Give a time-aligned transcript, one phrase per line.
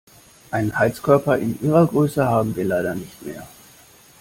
[0.49, 3.45] Einen Heizkörper in Ihrer Größe haben wir leider nicht mehr.